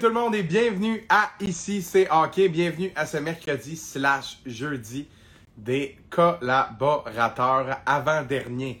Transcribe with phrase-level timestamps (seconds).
[0.00, 2.48] Tout le monde et bienvenue à Ici c'est Hockey.
[2.48, 5.08] Bienvenue à ce mercredi slash jeudi
[5.56, 8.80] des collaborateurs avant-dernier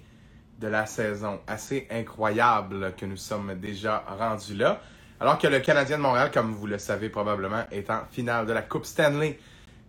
[0.60, 1.40] de la saison.
[1.48, 4.80] Assez incroyable que nous sommes déjà rendus là.
[5.18, 8.52] Alors que le Canadien de Montréal, comme vous le savez probablement, est en finale de
[8.52, 9.40] la Coupe Stanley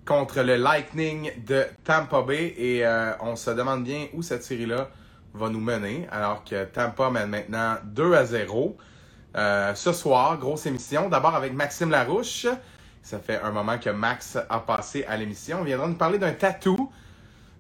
[0.06, 2.56] contre le Lightning de Tampa Bay.
[2.58, 4.90] Et euh, on se demande bien où cette série-là
[5.36, 6.08] va nous mener.
[6.12, 8.78] Alors que Tampa mène maintenant 2 à 0.
[9.36, 11.08] Euh, ce soir, grosse émission.
[11.08, 12.48] D'abord avec Maxime Larouche.
[13.04, 15.60] Ça fait un moment que Max a passé à l'émission.
[15.62, 16.92] On viendra nous parler d'un tatou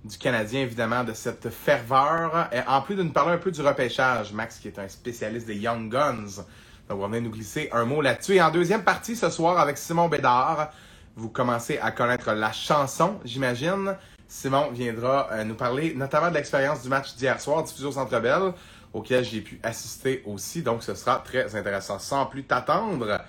[0.03, 2.49] du Canadien, évidemment, de cette ferveur.
[2.51, 5.45] Et en plus de nous parler un peu du repêchage, Max qui est un spécialiste
[5.45, 6.43] des Young Guns.
[6.89, 8.35] Donc, on nous glisser un mot là-dessus.
[8.35, 10.71] Et en deuxième partie, ce soir, avec Simon Bédard,
[11.15, 13.95] vous commencez à connaître la chanson, j'imagine.
[14.27, 18.19] Simon viendra euh, nous parler notamment de l'expérience du match d'hier soir, diffusé au Centre
[18.19, 18.53] Bell
[18.93, 20.63] auquel j'ai pu assister aussi.
[20.63, 21.99] Donc, ce sera très intéressant.
[21.99, 23.21] Sans plus t'attendre,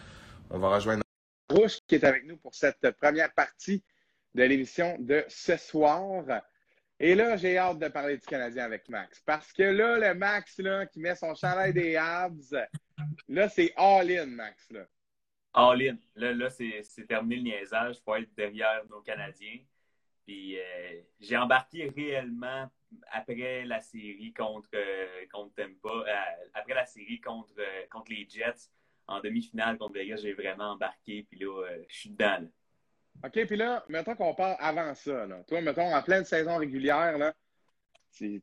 [0.50, 1.02] on va rejoindre
[1.50, 3.83] Rouge qui est avec nous pour cette première partie
[4.34, 6.25] de l'émission de ce soir.
[7.00, 9.20] Et là, j'ai hâte de parler du Canadien avec Max.
[9.25, 12.55] Parce que là, le Max là, qui met son chandail des Habs,
[13.28, 14.70] là, c'est all-in, Max.
[14.70, 14.86] Là.
[15.55, 15.97] All-in.
[16.14, 17.97] Là, là c'est terminé le niaisage.
[17.98, 19.58] Il faut être derrière nos Canadiens.
[20.31, 22.70] Puis euh, j'ai embarqué réellement
[23.11, 26.05] après la série contre, euh, contre euh,
[26.55, 27.53] après la série contre,
[27.91, 28.70] contre les Jets,
[29.08, 32.48] en demi-finale contre Vegas, j'ai vraiment embarqué, puis là, je suis dedans.
[33.25, 35.27] OK, puis là, mettons qu'on parle avant ça.
[35.48, 37.34] Toi, mettons, en pleine saison régulière, là,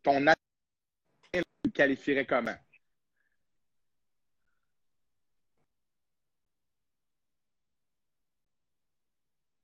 [0.03, 0.25] ton
[1.31, 2.57] tu qualifierais comment?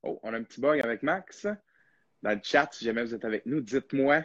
[0.02, 1.46] Oh, on a un petit bug avec Max.
[2.24, 4.24] Dans le chat, si jamais vous êtes avec nous, dites-moi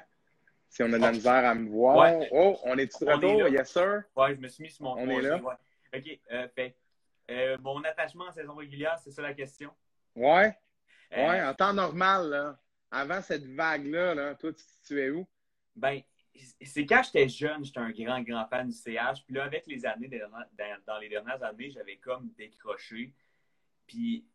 [0.70, 2.16] si on a de la misère à me voir.
[2.32, 3.50] Oh, on est de retour?
[3.50, 4.04] Yes, sir.
[4.16, 5.36] Oui, je me suis mis sur mon On est là.
[5.94, 6.20] OK.
[6.32, 6.78] Euh, fait,
[7.30, 9.72] euh, mon attachement en saison régulière, c'est ça la question?
[10.16, 10.58] Ouais.
[11.12, 12.60] Euh, ouais, en temps normal, là,
[12.90, 14.52] avant cette vague-là, là, toi,
[14.88, 15.28] tu, es où?
[15.76, 16.00] Ben,
[16.62, 19.26] c'est quand j'étais jeune, j'étais un grand, grand fan du CH.
[19.26, 20.08] Puis là, avec les années,
[20.88, 23.14] dans, les dernières années, j'avais comme décroché.
[23.88, 24.26] Puis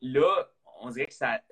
[0.00, 0.50] là,
[0.80, 1.42] on dirait que ça.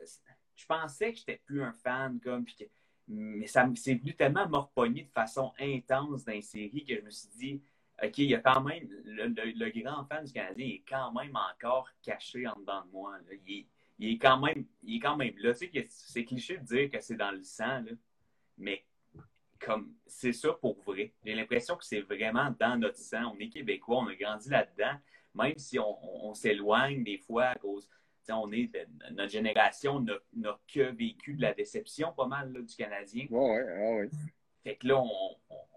[0.56, 2.64] Je pensais que j'étais plus un fan, comme, que
[3.08, 7.10] mais ça c'est venu tellement me de façon intense dans les séries que je me
[7.10, 7.62] suis dit,
[8.02, 11.88] OK, il y a quand même, le, grand fan du Canadien est quand même encore
[12.02, 13.16] caché en dedans de moi.
[13.46, 13.66] Il,
[14.12, 15.54] est, quand même, il est quand même là.
[15.54, 17.84] Tu sais, c'est cliché de dire que c'est dans le sang,
[18.58, 18.84] mais
[19.58, 21.14] comme c'est ça pour vrai.
[21.24, 23.32] J'ai l'impression que c'est vraiment dans notre sang.
[23.34, 24.98] On est québécois, on a grandi là-dedans.
[25.34, 27.88] Même si on s'éloigne des fois à cause
[28.30, 28.70] on est
[29.12, 33.26] notre génération n'a que vécu de la déception pas mal du Canadien.
[33.30, 34.18] Oui, oui, oui.
[34.62, 35.02] Fait que là,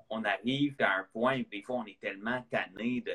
[0.09, 3.13] on, arrive à un point où des fois on est tellement tanné de.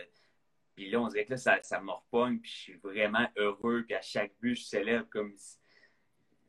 [0.77, 3.95] Puis là, on dirait que là, ça, ça me puis je suis vraiment heureux, puis
[3.95, 5.35] à chaque but, je célèbre comme.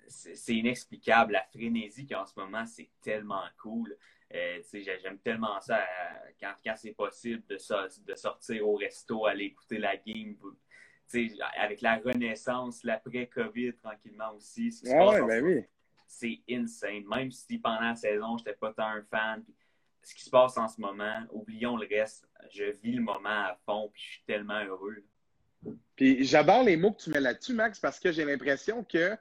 [0.07, 1.33] C'est inexplicable.
[1.33, 3.97] La frénésie qu'il y a en ce moment, c'est tellement cool.
[4.33, 7.57] Euh, j'aime tellement ça euh, quand, quand c'est possible de,
[8.05, 10.35] de, sortir au resto, aller écouter la game,
[11.57, 14.73] avec la renaissance, l'après-COVID tranquillement aussi.
[14.83, 15.65] Ben
[16.07, 17.03] c'est insane.
[17.07, 19.43] Même si pendant la saison, je n'étais pas tant un fan.
[20.03, 22.27] ce qui se passe en ce moment, oublions le reste.
[22.51, 25.03] Je vis le moment à fond puis je suis tellement heureux.
[25.95, 29.17] Puis j'adore les mots que tu mets là-dessus, Max, parce que j'ai l'impression que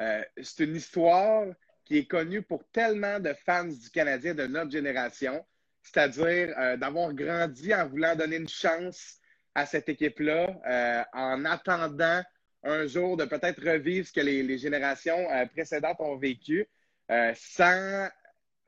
[0.00, 1.46] euh, c'est une histoire
[1.84, 5.44] qui est connue pour tellement de fans du Canadien de notre génération,
[5.82, 9.18] c'est-à-dire euh, d'avoir grandi en voulant donner une chance
[9.54, 12.22] à cette équipe-là euh, en attendant
[12.62, 16.68] un jour de peut-être revivre ce que les, générations euh, précédentes ont vécu,
[17.10, 18.08] euh, sans,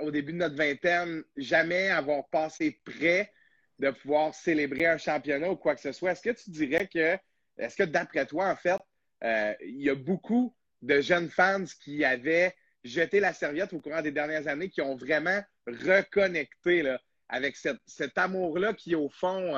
[0.00, 3.32] au début de notre vingtaine, jamais avoir passé près
[3.78, 6.12] de pouvoir célébrer un championnat ou quoi que ce soit.
[6.12, 7.18] Est-ce que tu dirais que,
[7.58, 8.80] est-ce que d'après toi, en fait,
[9.62, 12.54] il y a beaucoup de jeunes fans qui avaient
[12.84, 18.18] jeté la serviette au courant des dernières années, qui ont vraiment reconnecté là, avec cet
[18.18, 19.56] amour-là qui, au fond,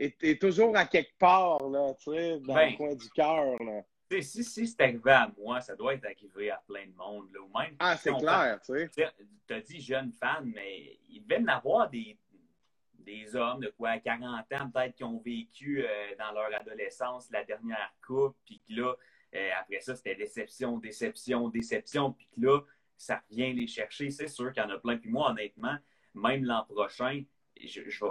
[0.00, 3.82] est, toujours à quelque part, là, tu sais, dans le ben, coin du cœur, là.
[4.22, 7.28] Si, si c'est arrivé à moi, ça doit être arrivé à plein de monde.
[7.32, 9.12] Là, ou même, ah, c'est clair, tu sais.
[9.46, 12.18] Tu as dit jeune fan, mais il devait y en avoir des,
[12.94, 17.44] des hommes de quoi, 40 ans, peut-être, qui ont vécu euh, dans leur adolescence la
[17.44, 18.96] dernière coupe, puis que là,
[19.34, 22.60] euh, après ça, c'était déception, déception, déception, puis que là,
[22.96, 24.10] ça vient les chercher.
[24.10, 24.96] C'est sûr qu'il y en a plein.
[24.96, 25.76] Puis moi, honnêtement,
[26.14, 27.22] même l'an prochain,
[27.56, 28.10] je, je, vais,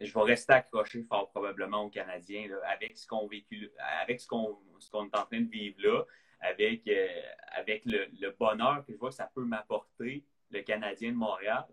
[0.00, 3.70] je vais rester accroché fort probablement aux Canadiens avec ce qu'on vécu,
[4.02, 6.04] avec ce qu'on est en train de vivre là,
[6.40, 7.06] avec, euh,
[7.52, 11.66] avec le, bonheur que je vois que ça peut m'apporter, le Canadien de Montréal.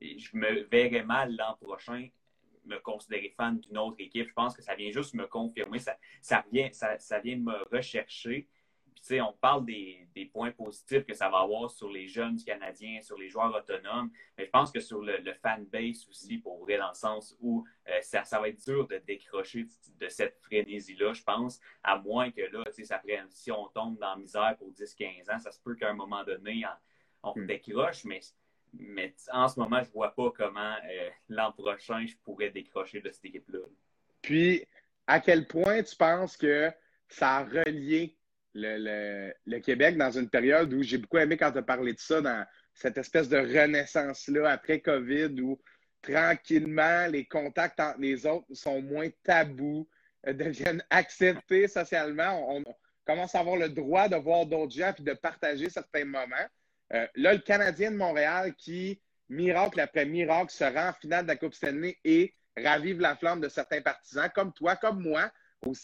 [0.00, 2.08] Je me verrai mal l'an prochain,
[2.64, 4.28] me considérer fan d'une autre équipe.
[4.28, 7.62] Je pense que ça vient juste me confirmer, ça, ça, vient, ça, ça vient me
[7.70, 8.48] rechercher.
[9.02, 13.00] Puis, on parle des, des, points positifs que ça va avoir sur les jeunes Canadiens,
[13.02, 16.78] sur les joueurs autonomes, mais je pense que sur le, le fanbase aussi, pour vrai,
[16.78, 19.66] dans le sens où euh, ça, ça, va être dur de décrocher
[20.00, 24.10] de cette frénésie-là, je pense, à moins que là, ça prenne, si on tombe dans
[24.10, 26.64] la misère pour 10-15 ans, ça se peut qu'à un moment donné,
[27.22, 27.46] on, hmm.
[27.46, 28.20] décroche, mais
[28.78, 33.00] mais en ce moment, je ne vois pas comment euh, l'an prochain, je pourrais décrocher
[33.00, 33.60] de cette équipe-là.
[34.20, 34.66] Puis,
[35.06, 36.70] à quel point tu penses que
[37.08, 38.16] ça a relié
[38.56, 42.20] le, Québec dans une période où j'ai beaucoup aimé quand tu as parlé de ça,
[42.20, 42.44] dans
[42.74, 45.58] cette espèce de renaissance-là après COVID où
[46.02, 49.88] tranquillement les contacts entre les autres sont moins tabous,
[50.26, 52.56] euh, deviennent acceptés socialement.
[52.56, 52.64] On,
[53.04, 56.34] commence à avoir le droit de voir d'autres gens et de partager certains moments.
[56.92, 61.28] Euh, là, le Canadien de Montréal qui, miracle après miracle, se rend en finale de
[61.28, 65.30] la Coupe Stanley et ravive la flamme de certains partisans, comme toi, comme moi,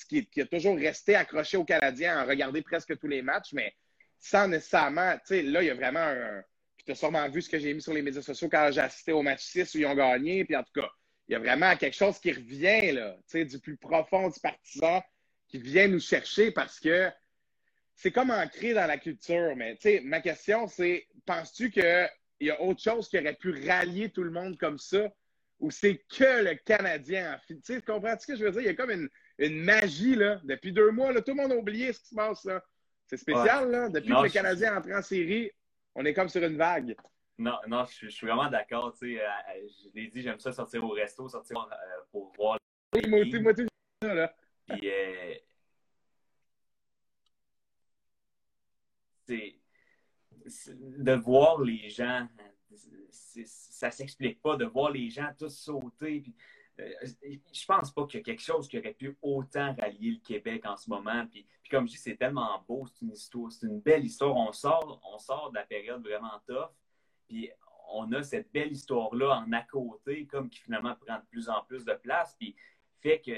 [0.08, 3.74] qui, qui, a toujours resté accroché au Canadien à regarder presque tous les matchs, mais
[4.18, 6.42] sans nécessairement, tu sais, là, il y a vraiment un.
[6.84, 9.12] Tu as sûrement vu ce que j'ai mis sur les médias sociaux quand j'ai assisté
[9.12, 10.44] au match 6 où ils ont gagné.
[10.44, 10.88] Puis en tout cas,
[11.28, 14.40] il y a vraiment quelque chose qui revient, là, tu sais, du plus profond du
[14.40, 15.02] partisan
[15.48, 17.08] qui vient nous chercher parce que
[17.94, 19.54] c'est comme ancré dans la culture.
[19.56, 22.10] Mais tu sais, ma question, c'est penses-tu qu'il
[22.40, 25.12] y a autre chose qui aurait pu rallier tout le monde comme ça?
[25.60, 28.62] Ou c'est que le Canadien en Tu sais, comprends-tu ce que je veux dire?
[28.62, 29.08] Il y a comme une,
[29.38, 30.40] une magie, là.
[30.44, 32.62] Depuis deux mois, là, tout le monde a oublié ce qui se passe, là.
[33.06, 33.88] C'est spécial, là.
[33.88, 35.50] Depuis que le Canadien entre en série,
[35.94, 36.96] on est comme sur une vague.
[37.38, 38.92] Non, non, je, suis vraiment d'accord.
[38.92, 42.32] Tu sais, euh, euh, je l'ai dit, j'aime ça sortir au resto, sortir euh, pour
[42.36, 42.58] voir.
[42.94, 43.66] Oui, moi aussi, moi aussi,
[44.02, 44.34] là.
[44.66, 44.90] Puis,
[50.46, 52.28] c'est de voir les gens,
[53.44, 56.20] ça s'explique pas, de voir les gens tous sauter.
[56.20, 56.34] Puis,
[56.78, 60.64] je pense pas qu'il y a quelque chose qui aurait pu autant rallier le Québec
[60.66, 61.26] en ce moment.
[61.26, 64.34] Puis, comme je dis, c'est tellement beau, c'est une histoire, c'est une belle histoire.
[64.34, 66.70] On sort, on sort de la période vraiment tough.
[67.28, 67.50] Puis
[67.92, 71.62] on a cette belle histoire-là en à côté, comme qui finalement prend de plus en
[71.64, 72.34] plus de place.
[72.38, 72.56] Puis
[73.00, 73.32] fait que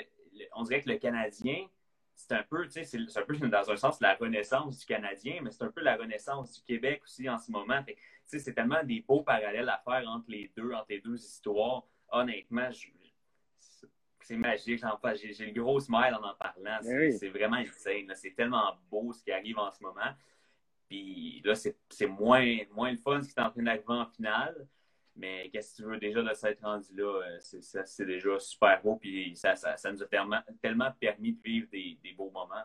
[0.54, 1.66] on dirait que le Canadien,
[2.14, 5.40] c'est un peu, tu sais, c'est un peu dans un sens la renaissance du Canadien,
[5.42, 7.84] mais c'est un peu la renaissance du Québec aussi en ce moment.
[8.24, 11.84] C'est tellement des beaux parallèles à faire entre les deux, entre les deux histoires.
[12.10, 12.86] Honnêtement, je,
[14.24, 14.82] c'est magique.
[15.16, 16.78] J'ai le gros smile en en parlant.
[16.82, 18.10] Ben c'est vraiment insane.
[18.14, 20.12] C'est tellement beau ce qui arrive en ce moment.
[20.88, 24.66] Puis là, c'est moins, moins le fun ce qui est en train d'arriver en finale.
[25.16, 27.22] Mais qu'est-ce que tu veux déjà de s'être rendu là?
[27.22, 28.96] Euh, c'est déjà super beau.
[28.96, 30.06] Puis ça, ça, nous a
[30.60, 32.64] tellement, permis de vivre des, beaux moments.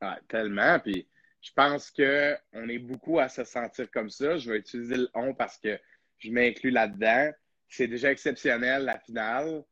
[0.00, 0.78] Ah, tellement.
[0.80, 1.06] Puis
[1.40, 4.36] je pense qu'on est beaucoup à se sentir comme ça.
[4.36, 5.78] Je vais utiliser le on parce que
[6.18, 7.30] je m'inclus là-dedans.
[7.68, 9.64] C'est déjà exceptionnel la finale.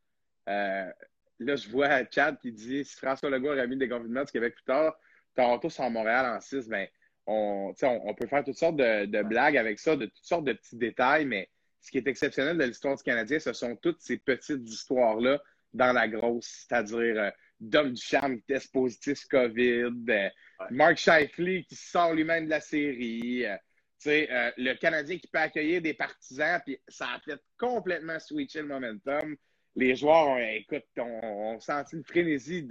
[0.49, 0.91] Euh,
[1.39, 4.55] là, je vois Chad qui dit si François Legault aurait mis le déconfinement du Québec
[4.55, 4.97] plus tard,
[5.35, 6.87] Toronto sur Montréal en 6, ben,
[7.27, 10.77] on, on, peut faire toutes sortes de, blagues avec ça, de toutes sortes de petits
[10.77, 11.49] détails, mais
[11.81, 15.41] ce qui est exceptionnel de l'histoire du Canadien, ce sont toutes ces petites histoires-là
[15.73, 17.31] dans la grosse, c'est-à-dire euh,
[17.61, 20.29] Dom Ducharme qui teste positif COVID, euh,
[20.71, 23.45] Mark Shifley qui sort lui-même de la série,
[24.05, 29.37] le Canadien qui peut accueillir des partisans, puis ça a fait complètement switcher le momentum
[29.77, 32.67] les joueurs, écoute, ont, senti une frénésie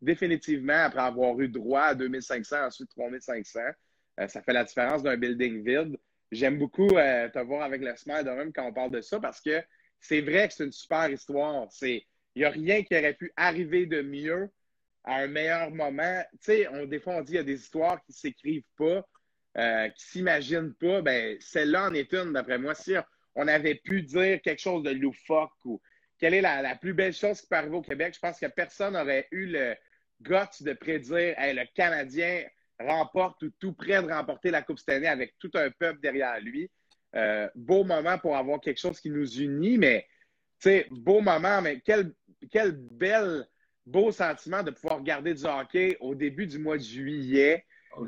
[0.00, 3.60] définitivement après avoir eu droit à 2500, ensuite 3500.
[4.20, 5.96] Euh, ça fait la différence d'un building vide.
[6.30, 9.18] J'aime beaucoup euh, te voir avec le smile de même quand on parle de ça
[9.18, 9.62] parce que
[9.98, 11.68] c'est vrai que c'est une super histoire.
[11.82, 12.02] Il
[12.36, 14.48] n'y a rien qui aurait pu arriver de mieux
[15.04, 16.22] à un meilleur moment.
[16.32, 18.62] Tu sais, on, des fois, on dit qu'il y a des histoires qui ne s'écrivent
[18.76, 19.06] pas,
[19.58, 21.02] euh, qui ne s'imaginent pas.
[21.02, 22.74] Ben, celle-là en est une, d'après moi.
[22.74, 22.94] Si
[23.34, 25.80] on avait pu dire quelque chose de loufoque ou
[26.20, 28.14] quelle est la, plus belle chose qui peut arriver au Québec?
[28.14, 29.74] Je pense que personne n'aurait eu le
[30.20, 32.44] guts de prédire le Canadien
[32.78, 36.70] remporte ou tout près de remporter la Coupe Stanley avec tout un peuple derrière lui.
[37.16, 40.06] Euh, beau moment pour avoir quelque chose qui nous unit, mais
[40.90, 42.12] beau moment, mais quel,
[42.50, 43.46] quel bel,
[43.86, 47.64] beau sentiment de pouvoir regarder du hockey au début du mois de juillet.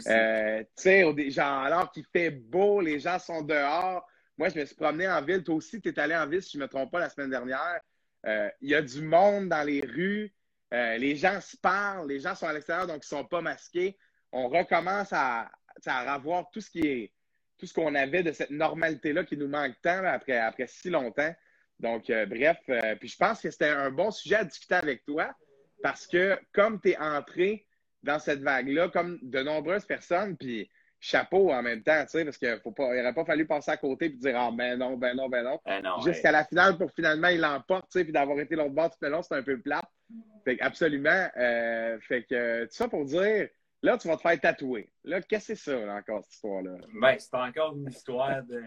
[0.07, 4.07] Euh, genre, alors qu'il fait beau, les gens sont dehors.
[4.39, 5.43] Moi, je me suis promené en ville.
[5.43, 7.31] Toi aussi, tu es allé en ville, si je ne me trompe pas, la semaine
[7.31, 7.81] dernière.
[8.27, 10.33] Euh, il y a du monde dans les rues.
[10.73, 12.09] Euh, les gens se parlent.
[12.09, 13.97] Les gens sont à l'extérieur, donc ils ne sont pas masqués.
[14.33, 15.51] On recommence à,
[15.87, 20.67] à avoir tout ce qu'on avait de cette normalité-là qui nous manque tant après, après
[20.67, 21.35] si longtemps.
[21.79, 22.59] Donc, euh, bref,
[23.01, 25.35] puis je pense que c'était un bon sujet à discuter avec toi
[25.83, 27.67] parce que comme tu es entré
[28.03, 30.71] dans cette vague-là, comme de nombreuses personnes, puis
[31.03, 34.09] chapeau en même temps, tu sais, parce qu'il n'aurait pas fallu passer à côté et
[34.11, 35.61] dire Ah, ben non, ben non, ben non.
[35.67, 38.89] Ben Jusqu'à la finale pour finalement il l'emporte, tu sais, puis d'avoir été l'autre bord
[38.89, 39.85] tout le long, c'est un peu plate.
[40.45, 41.29] Fait que, absolument.
[41.37, 43.49] Euh, fait que, tout ça pour dire,
[43.83, 44.91] là, tu vas te faire tatouer.
[45.03, 46.77] Là, qu'est-ce que c'est ça, là, encore, cette histoire-là?
[46.95, 48.63] Ben, c'est encore une histoire de.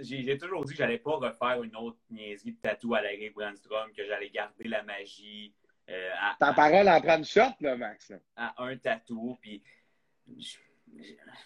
[0.00, 3.90] j'ai toujours dit que j'allais pas refaire une autre niaiserie de tatou à la Brandstrom,
[3.96, 5.54] que j'allais garder la magie.
[5.88, 8.12] Euh, Ta parole en prend une shot, là, Max.
[8.36, 9.62] À un tatou, puis.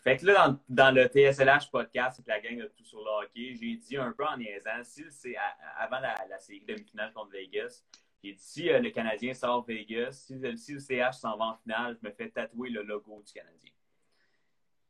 [0.05, 3.25] Fait que là, dans, dans, le TSLH podcast, c'est la gang de tout sur le
[3.25, 5.37] hockey, j'ai dit un peu en niaisant, si c'est
[5.77, 7.83] avant la, la série demi-finale contre Vegas,
[8.23, 11.57] j'ai dit si euh, le Canadien sort Vegas, si, si le CH s'en va en
[11.57, 13.71] finale, je me fais tatouer le logo du Canadien.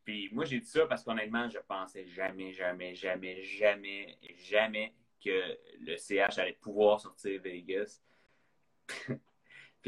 [0.04, 5.58] Puis moi, j'ai dit ça parce qu'honnêtement, je pensais jamais, jamais, jamais, jamais, jamais que
[5.80, 8.00] le CH allait pouvoir sortir Vegas.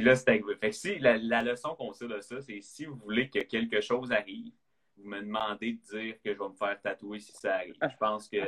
[0.00, 0.16] Puis là.
[0.16, 3.80] Fait que si la, leçon qu'on sait de ça, c'est si vous voulez que quelque
[3.80, 4.52] chose arrive,
[4.96, 7.76] vous me demandez de dire que je vais me faire tatouer si ça arrive.
[7.82, 8.38] Je pense que,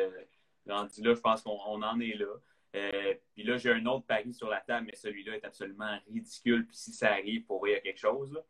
[0.67, 2.35] rendu là, je pense qu'on en est là.
[2.75, 6.67] Euh, puis là, j'ai un autre pari sur la table, mais celui-là est absolument ridicule.
[6.67, 8.43] Puis si ça arrive, pour y a quelque chose.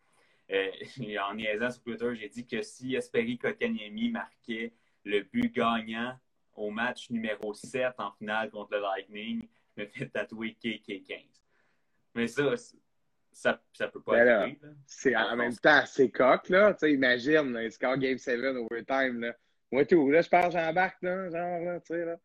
[0.50, 0.70] Euh,
[1.28, 6.16] en niaisant sur Twitter, j'ai dit que si Esperi Kokaniemi marquait le but gagnant
[6.54, 11.24] au match numéro 7 en finale contre le Lightning, je me fait tatouer KK15.
[12.14, 12.54] Mais ça,
[13.32, 16.74] ça, ça peut pas être C'est en même temps assez coq, là.
[16.74, 19.34] Tu sais, imagine, là, score Game 7 overtime, là.
[19.70, 22.16] Moi, tout, là, je pars, j'embarque, là, genre, là, tu sais, là.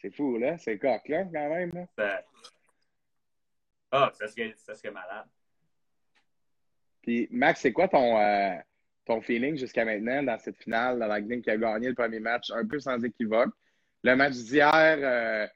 [0.00, 0.56] C'est fou, là.
[0.58, 2.22] C'est coq, là, quand même, là.
[3.90, 5.26] Ah, ça serait, ça serait malade.
[7.02, 8.54] Puis, Max, c'est quoi ton, euh,
[9.04, 12.20] ton feeling jusqu'à maintenant dans cette finale, dans la Lightning qui a gagné le premier
[12.20, 13.52] match un peu sans équivoque?
[14.04, 15.46] Le match d'hier, euh,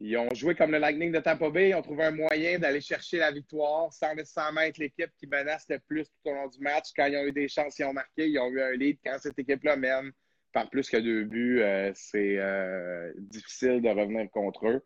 [0.00, 1.70] ils ont joué comme le Lightning de Tampa Bay.
[1.70, 5.66] Ils ont trouvé un moyen d'aller chercher la victoire sans nécessairement être l'équipe qui menace
[5.68, 6.86] le plus tout au long du match.
[6.96, 8.28] Quand ils ont eu des chances, ils ont marqué.
[8.28, 8.98] Ils ont eu un lead.
[9.04, 10.10] Quand cette équipe-là mène
[10.52, 14.82] par plus que deux buts, euh, c'est euh, difficile de revenir contre eux.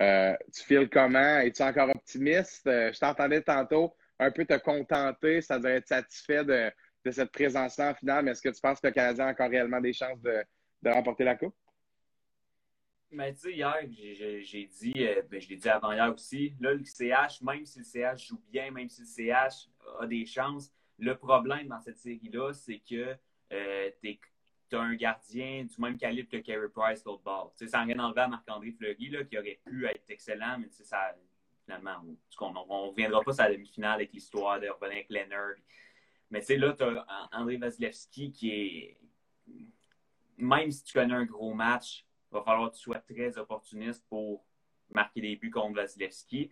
[0.00, 1.40] Euh, tu files comment?
[1.40, 2.62] Es-tu encore optimiste?
[2.64, 6.72] je t'entendais tantôt un peu te contenter, c'est-à-dire être satisfait de,
[7.12, 9.80] cette présence-là en finale, mais est-ce que tu penses que le Canadien a encore réellement
[9.80, 11.54] des chances de remporter la Coupe?
[13.14, 13.76] Mais tu sais, hier,
[14.42, 17.78] j'ai dit, euh, ben, je l'ai dit avant hier aussi, là, le CH, même si
[17.78, 19.68] le CH joue bien, même si le CH
[20.00, 23.16] a des chances, le problème dans cette série-là, c'est que
[23.52, 24.18] euh, tu
[24.76, 27.52] as un gardien du même calibre que Carey Price l'autre bord.
[27.56, 30.68] Tu sais, sans rien enlever à Marc-André Fleury, là, qui aurait pu être excellent, mais
[30.68, 31.14] tu sais, ça,
[31.64, 32.02] finalement,
[32.40, 35.54] on ne reviendra pas sur la demi-finale avec l'histoire de avec Leonard.
[36.30, 38.98] Mais tu sais, là, tu as André Vasilevski qui est.
[40.36, 42.03] Même si tu connais un gros match,
[42.38, 44.44] va falloir que tu sois très opportuniste pour
[44.90, 46.50] marquer des buts contre Vasilevski.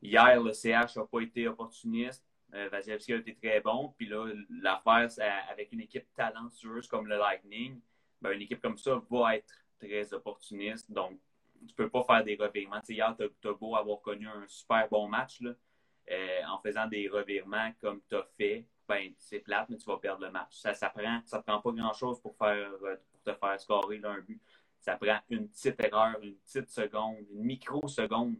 [0.00, 2.24] Hier, le CH n'a pas été opportuniste.
[2.54, 3.94] Euh, Vasilevski a été très bon.
[3.96, 5.08] Puis là, l'affaire,
[5.50, 7.80] avec une équipe talentueuse comme le Lightning,
[8.20, 10.90] ben, une équipe comme ça va être très opportuniste.
[10.90, 11.18] Donc,
[11.60, 12.80] tu ne peux pas faire des revirements.
[12.88, 17.72] hier, tu as, beau avoir connu un super bon match euh, en faisant des revirements
[17.80, 18.66] comme tu as fait.
[18.88, 20.56] Ben, c'est plate, mais tu vas perdre le match.
[20.58, 24.42] Ça ne prend, ça prend pas grand-chose pour, faire, pour te faire scorer un but
[24.82, 28.34] ça prend une petite erreur, une petite seconde, une microseconde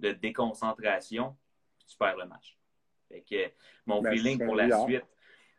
[0.00, 1.36] de déconcentration,
[1.78, 2.58] puis tu perds le match.
[3.08, 3.52] Fait que
[3.86, 5.06] mon ben, feeling pour la suite,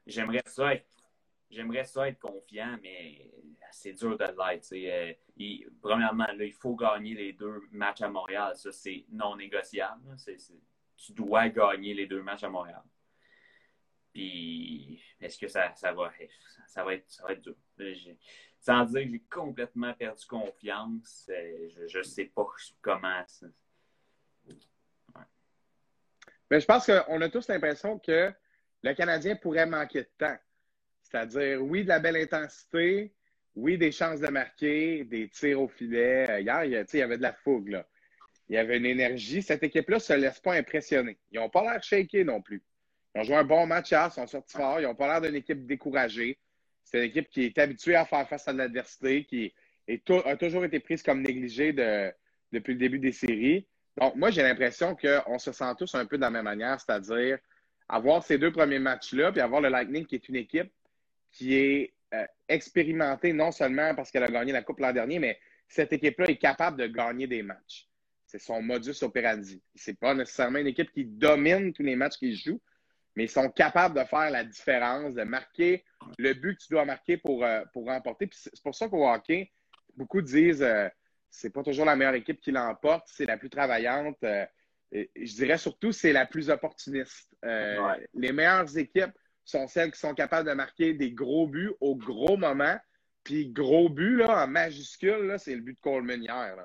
[0.05, 0.85] j'aimerais ça être
[1.49, 3.31] j'aimerais ça être confiant, mais
[3.71, 4.67] c'est dur de l'être.
[4.73, 8.53] Euh, premièrement, là, il faut gagner les deux matchs à Montréal.
[8.55, 10.01] Ça, c'est non négociable.
[10.97, 12.83] tu dois gagner les deux matchs à Montréal.
[14.11, 16.11] Puis, est-ce que ça, ça, va,
[16.65, 17.55] ça, va être, ça va être dur?
[18.67, 22.45] Sans dire que j'ai complètement perdu confiance, euh, je ne sais pas
[22.81, 23.23] comment.
[23.25, 23.47] Ça...
[26.51, 28.29] Mais je pense qu'on a tous l'impression que
[28.83, 30.37] le Canadien pourrait manquer de temps.
[31.01, 33.13] C'est-à-dire, oui, de la belle intensité,
[33.55, 36.29] oui, des chances de marquer, des tirs au filet.
[36.29, 37.81] Euh, hier, il y avait de la fougue.
[38.49, 39.41] Il y avait une énergie.
[39.41, 41.17] Cette équipe-là ne se laisse pas impressionner.
[41.31, 42.61] Ils n'ont pas l'air shakés non plus.
[43.15, 44.81] Ils ont joué un bon match hier, ils sont sortis fort.
[44.81, 46.37] Ils n'ont pas l'air d'une équipe découragée.
[46.89, 49.53] C'est une équipe qui est habituée à faire face à l'adversité, qui
[49.89, 53.67] a toujours été prise comme négligée depuis le début des séries.
[53.97, 57.39] Donc, moi, j'ai l'impression qu'on se sent tous un peu de la même manière, c'est-à-dire
[57.89, 60.71] avoir ces deux premiers matchs-là, puis avoir le Lightning qui est une équipe
[61.31, 65.37] qui est euh, expérimentée non seulement parce qu'elle a gagné la Coupe l'an dernier, mais
[65.67, 67.87] cette équipe-là est capable de gagner des matchs.
[68.25, 69.61] C'est son modus operandi.
[69.75, 72.61] Ce n'est pas nécessairement une équipe qui domine tous les matchs qu'ils jouent,
[73.17, 75.83] mais ils sont capables de faire la différence, de marquer
[76.19, 78.29] le but que tu dois marquer pour, euh, pour remporter.
[78.31, 79.51] c'est pour ça qu'au hockey,
[79.95, 80.87] beaucoup disent euh,
[81.31, 84.17] c'est pas toujours la meilleure équipe qui l'emporte, c'est la plus travaillante.
[84.23, 84.45] Euh,
[84.91, 87.35] je dirais surtout c'est la plus opportuniste.
[88.13, 92.37] Les meilleures équipes sont celles qui sont capables de marquer des gros buts au gros
[92.37, 92.77] moment.
[93.23, 96.55] Puis gros but, là, en majuscule, c'est le but de Coleman hier.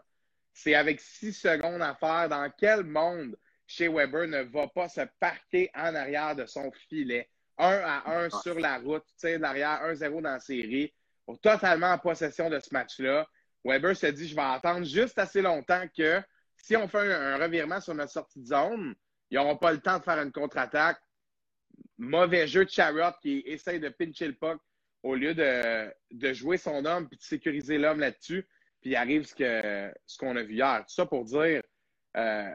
[0.52, 2.28] C'est avec six secondes à faire.
[2.28, 3.36] Dans quel monde
[3.72, 7.28] chez Weber ne va pas se parquer en arrière de son filet?
[7.58, 10.92] Un à un sur la route, tu sais, l'arrière, 1-0 dans la série,
[11.40, 13.26] totalement en possession de ce match-là.
[13.64, 16.20] Weber se dit, je vais attendre juste assez longtemps que
[16.56, 18.94] si on fait un, revirement sur notre sortie de zone,
[19.30, 21.00] ils n'auront pas le temps de faire une contre-attaque.
[21.96, 24.60] Mauvais jeu de Charrot qui essaye de pincher le puck
[25.02, 28.46] au lieu de, jouer son homme puis de sécuriser l'homme là-dessus.
[28.80, 30.80] Puis il arrive ce qu'on ce qu'on a vu hier.
[30.86, 31.62] Tout ça pour dire,
[32.16, 32.50] euh,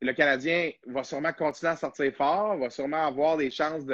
[0.00, 3.84] le Canadien va sûrement continuer à sortir fort, va sûrement avoir des chances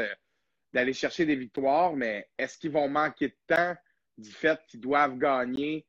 [0.72, 3.74] d'aller chercher des victoires, mais est-ce qu'ils vont manquer de temps
[4.16, 5.84] du fait qu'ils doivent gagner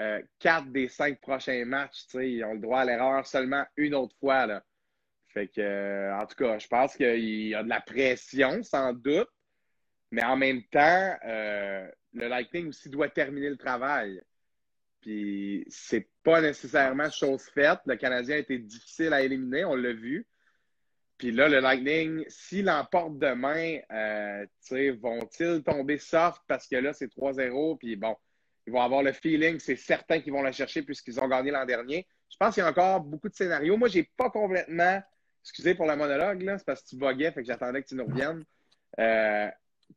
[0.00, 2.06] euh, quatre des cinq prochains matchs?
[2.14, 4.60] Ils ont le droit à l'erreur seulement une autre fois.
[5.36, 9.28] Euh, en tout cas, je pense qu'il y a de la pression, sans doute,
[10.10, 14.20] mais en même temps, euh, le Lightning aussi doit terminer le travail.
[15.00, 17.80] Puis c'est pas nécessairement chose faite.
[17.86, 20.26] Le Canadien a été difficile à éliminer, on l'a vu.
[21.16, 24.46] Puis là, le Lightning, s'il l'emporte demain, euh,
[25.00, 28.16] vont-ils tomber soft parce que là, c'est 3-0, puis bon,
[28.66, 31.66] ils vont avoir le feeling, c'est certain qu'ils vont la chercher puisqu'ils ont gagné l'an
[31.66, 32.06] dernier.
[32.30, 33.76] Je pense qu'il y a encore beaucoup de scénarios.
[33.76, 35.02] Moi, j'ai pas complètement,
[35.42, 37.96] excusez pour le monologue, là, c'est parce que tu buguais, fait que j'attendais que tu
[37.96, 38.44] nous reviennes.
[38.98, 39.48] Euh,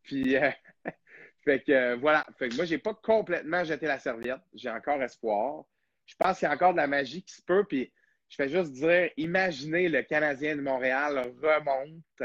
[0.03, 0.49] puis, euh,
[1.43, 2.25] fait que euh, voilà.
[2.37, 4.41] Fait que moi, j'ai pas complètement jeté la serviette.
[4.53, 5.65] J'ai encore espoir.
[6.05, 7.65] Je pense qu'il y a encore de la magie qui se peut.
[7.65, 7.91] Puis,
[8.29, 12.23] je fais juste dire, imaginez le Canadien de Montréal remonte,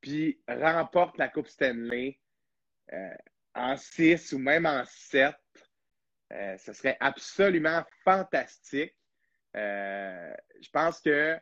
[0.00, 2.18] puis remporte la Coupe Stanley
[2.92, 3.14] euh,
[3.54, 5.34] en 6 ou même en 7.
[6.30, 8.94] ce serait absolument fantastique.
[9.54, 11.38] je pense que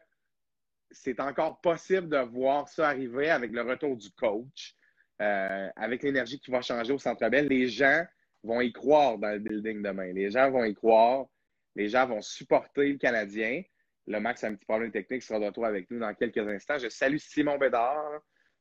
[0.91, 4.77] c'est encore possible de voir ça arriver avec le retour du coach.
[5.21, 8.05] Euh, avec l'énergie qui va changer au Centre Bell, les gens
[8.43, 10.13] vont y croire dans le building demain.
[10.13, 11.26] Les gens vont y croire.
[11.75, 13.63] Les gens vont supporter le Canadien.
[14.07, 16.78] Le Max a un petit problème technique, sera de retour avec nous dans quelques instants.
[16.78, 18.21] Je salue Simon Bédard,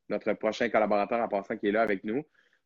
[0.09, 2.23] notre prochain collaborateur en passant qui est là avec nous.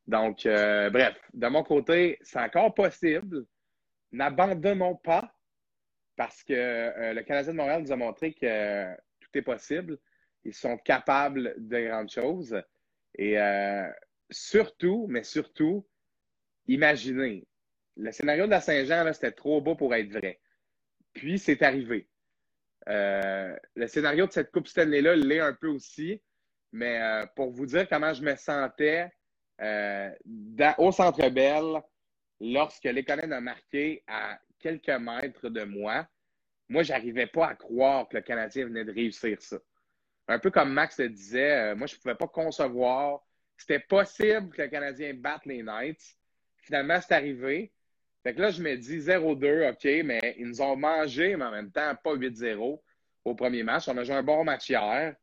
[0.07, 3.45] Donc, euh, bref, de mon côté, c'est encore possible.
[4.11, 5.31] N'abandonnons pas
[6.15, 9.97] parce que euh, le Canadien de Montréal nous a montré que tout est possible.
[10.43, 12.61] Ils sont capables de grandes choses.
[13.17, 13.89] Et euh,
[14.29, 15.87] surtout, mais surtout,
[16.67, 17.47] imaginez,
[17.97, 20.39] le scénario de la Saint-Jean, c'était trop beau pour être vrai.
[21.13, 22.07] Puis, c'est arrivé.
[22.89, 26.21] Euh, le scénario de cette Coupe Stanley-là l'est un peu aussi,
[26.71, 29.11] mais euh, pour vous dire comment je me sentais
[30.79, 31.83] au Centre Bell
[32.39, 36.07] lorsque l'Économie a marqué à quelques mètres de moi,
[36.69, 39.57] moi, j'arrivais pas à croire que le Canadien venait de réussir ça
[40.27, 43.21] un peu comme Max le disait, euh, moi, je ne pouvais pas concevoir.
[43.57, 46.17] C'était possible que le Canadien batte les Knights.
[46.57, 47.71] Finalement, c'est arrivé.
[48.23, 51.51] Fait que là, je me dis 0-2, OK, mais ils nous ont mangé, mais en
[51.51, 52.81] même temps, pas 8-0
[53.25, 53.87] au premier match.
[53.87, 55.15] On a joué un bon match hier.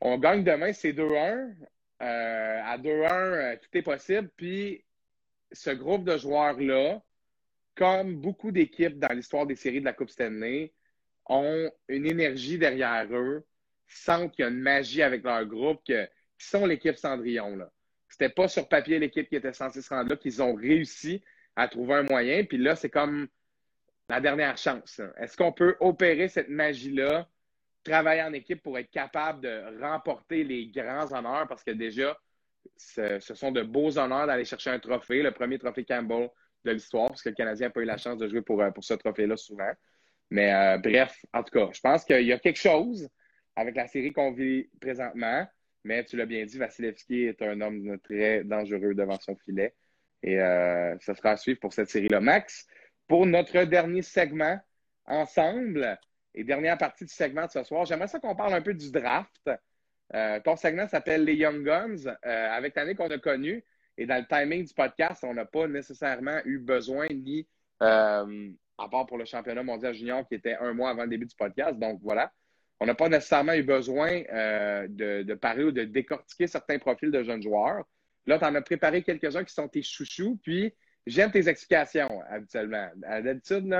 [0.00, 1.54] On gagne demain, c'est 2-1.
[2.00, 4.30] Euh, à 2-1, euh, tout est possible.
[4.36, 4.84] Puis,
[5.52, 7.02] ce groupe de joueurs-là,
[7.74, 10.72] comme beaucoup d'équipes dans l'histoire des séries de la Coupe Stanley,
[11.26, 13.46] ont une énergie derrière eux
[13.88, 16.04] sentent qu'il y a une magie avec leur groupe, que,
[16.38, 17.56] qui sont l'équipe Cendrillon.
[17.56, 17.70] Là.
[18.08, 21.22] C'était pas sur papier l'équipe qui était censée se rendre là, qu'ils ont réussi
[21.56, 22.44] à trouver un moyen.
[22.44, 23.28] Puis là, c'est comme
[24.08, 25.00] la dernière chance.
[25.18, 27.28] Est-ce qu'on peut opérer cette magie-là,
[27.84, 31.46] travailler en équipe pour être capable de remporter les grands honneurs?
[31.48, 32.18] Parce que déjà,
[32.76, 36.30] ce, sont de beaux honneurs d'aller chercher un trophée, le premier trophée Campbell
[36.64, 38.70] de l'histoire, parce que le Canadien n'a pas eu la chance de jouer pour, euh,
[38.70, 39.70] pour ce trophée-là souvent.
[40.30, 43.08] Mais euh, bref, en tout cas, je pense qu'il y a quelque chose
[43.58, 45.46] avec la série qu'on vit présentement.
[45.82, 49.74] Mais tu l'as bien dit, Vasilevski est un homme très dangereux devant son filet.
[50.22, 52.20] Et euh, ce sera à suivre pour cette série-là.
[52.20, 52.66] Max,
[53.08, 54.58] pour notre dernier segment
[55.06, 55.98] ensemble
[56.34, 58.92] et dernière partie du segment de ce soir, j'aimerais ça qu'on parle un peu du
[58.92, 59.50] draft.
[60.14, 62.06] Euh, ton segment s'appelle Les Young Guns.
[62.06, 63.64] Euh, avec l'année qu'on a connue
[63.96, 67.48] et dans le timing du podcast, on n'a pas nécessairement eu besoin ni,
[67.80, 68.24] à
[68.88, 71.76] part pour le championnat mondial junior qui était un mois avant le début du podcast.
[71.76, 72.32] Donc voilà,
[72.80, 77.22] on n'a pas nécessairement eu besoin euh, de, parler ou de décortiquer certains profils de
[77.22, 77.84] jeunes joueurs.
[78.26, 80.74] Là, tu en as préparé quelques-uns qui sont tes chouchous, puis
[81.06, 82.88] j'aime tes explications habituellement.
[82.96, 83.74] D'habitude,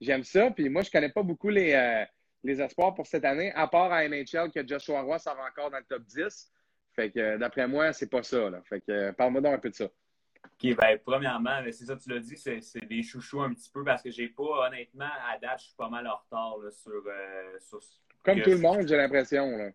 [0.00, 2.04] j'aime ça, puis moi, je ne connais pas beaucoup les, euh,
[2.42, 5.78] les espoirs pour cette année, à part à NHL que Joshua Roy sort encore dans
[5.78, 6.50] le top 10.
[6.94, 8.50] Fait que d'après moi, c'est pas ça.
[8.64, 9.84] Fait que parle-moi donc un peu de ça.
[9.84, 14.02] OK, ben, premièrement, c'est ça, tu l'as dit, c'est des chouchous un petit peu parce
[14.02, 17.80] que j'ai pas, honnêtement, à date, je suis pas mal en retard sur, euh, sur,
[18.22, 19.72] comme tout le monde, j'ai l'impression.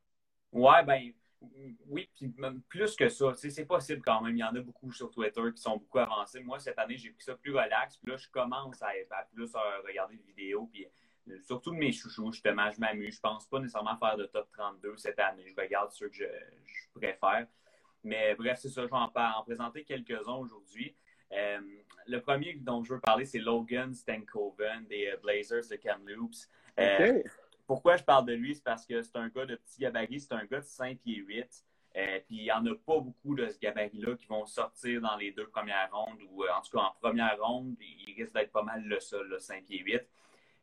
[0.52, 1.12] Ouais, ben,
[1.88, 3.34] oui, puis même plus que ça.
[3.36, 4.36] C'est possible quand même.
[4.36, 6.42] Il y en a beaucoup sur Twitter qui sont beaucoup avancés.
[6.42, 7.98] Moi, cette année, j'ai pris ça plus relax.
[7.98, 8.90] Puis là, je commence à,
[9.34, 9.52] plus
[9.86, 10.70] regarder des vidéos.
[10.72, 10.88] Puis
[11.30, 13.16] euh, surtout de mes chouchous, justement, je m'amuse.
[13.16, 15.46] Je pense pas nécessairement faire de top 32 cette année.
[15.48, 16.26] Je regarde ceux que je,
[16.94, 17.48] préfère.
[18.04, 18.84] Mais bref, c'est ça.
[18.84, 20.96] Je vais en, en présenter quelques-uns aujourd'hui.
[21.34, 21.60] Euh,
[22.08, 26.50] le premier dont je veux parler, c'est Logan Stankoven des euh, Blazers de Kamloops.
[26.80, 27.22] Euh,
[27.68, 28.56] pourquoi je parle de lui?
[28.56, 31.18] C'est parce que c'est un gars de petit gabarit, c'est un gars de 5 pieds
[31.18, 31.66] 8.
[32.28, 35.32] puis il n'y en a pas beaucoup de ce gabarit-là qui vont sortir dans les
[35.32, 38.84] deux premières rondes ou en tout cas en première ronde, il risque d'être pas mal
[38.84, 40.02] le seul, le 5 pieds 8.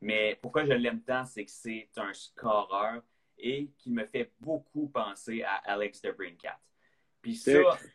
[0.01, 3.03] Mais pourquoi je l'aime tant, c'est que c'est un scoreur
[3.39, 6.59] et qui me fait beaucoup penser à Alex de Brincat.
[7.23, 7.53] Puis ça,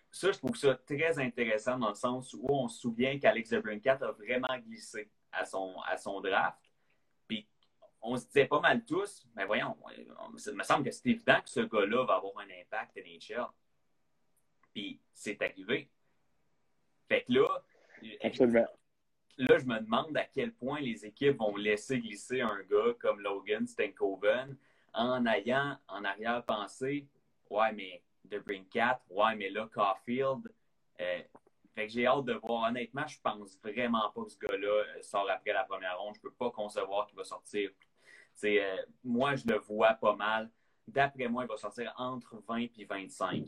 [0.10, 4.00] ça, je trouve ça très intéressant dans le sens où on se souvient qu'Alex DeBrincat
[4.02, 6.58] a vraiment glissé à son, à son draft.
[8.10, 9.76] On se disait pas mal tous, mais voyons,
[10.38, 13.48] ça me semble que c'est évident que ce gars-là va avoir un impact NHL.
[14.74, 15.90] Puis c'est arrivé.
[17.10, 17.64] Fait que là,
[19.38, 23.20] là, je me demande à quel point les équipes vont laisser glisser un gars comme
[23.20, 24.56] Logan Stankoven
[24.94, 27.08] en ayant en arrière-pensée,
[27.50, 29.02] ouais, mais de Brinkat.
[29.10, 30.50] Ouais, mais là, Caulfield.
[31.02, 31.22] Euh,
[31.76, 32.70] fait que j'ai hâte de voir.
[32.70, 36.16] Honnêtement, je pense vraiment pas que ce gars-là euh, sort après la première ronde.
[36.16, 37.70] Je peux pas concevoir qu'il va sortir.
[38.38, 40.52] C'est, euh, moi, je le vois pas mal.
[40.88, 43.48] D'après moi, il va sortir entre 20 et 25.